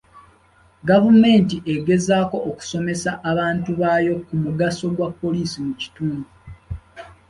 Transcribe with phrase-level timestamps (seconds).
[0.89, 6.27] Gavumenti egezaako okusomesa abantu baayo ku mugaso gwa poliisi mu kitundu.